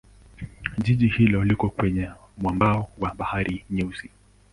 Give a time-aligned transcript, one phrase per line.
[0.77, 4.09] Jiji hilo liko kwenye mwambao wa Bahari Nyeusi.